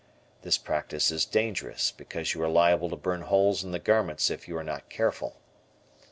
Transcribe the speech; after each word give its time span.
This 0.41 0.57
practice 0.57 1.11
is 1.11 1.25
dangerous, 1.25 1.91
because 1.91 2.33
you 2.33 2.41
are 2.41 2.49
liable 2.49 2.89
to 2.89 2.95
burn 2.95 3.21
holes 3.21 3.63
in 3.63 3.69
the 3.69 3.77
garments 3.77 4.31
if 4.31 4.47
you 4.47 4.57
are 4.57 4.63
not 4.63 4.89
careful. 4.89 5.35